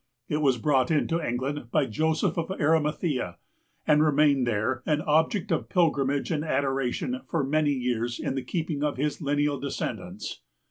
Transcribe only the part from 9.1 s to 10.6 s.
lineal descendants.